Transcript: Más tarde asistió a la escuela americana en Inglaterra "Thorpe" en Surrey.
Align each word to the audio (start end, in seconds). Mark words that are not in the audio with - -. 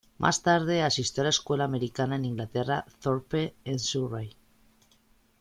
Más 0.17 0.41
tarde 0.41 0.81
asistió 0.81 1.21
a 1.21 1.25
la 1.25 1.29
escuela 1.29 1.63
americana 1.65 2.15
en 2.15 2.25
Inglaterra 2.25 2.85
"Thorpe" 3.01 3.53
en 3.65 3.77
Surrey. 3.77 4.35